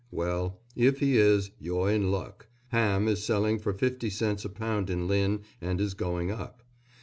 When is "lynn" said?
5.07-5.41